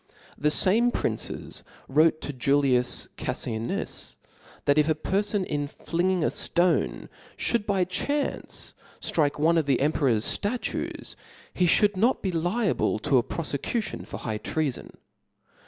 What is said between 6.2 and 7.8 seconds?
a ftone ftiould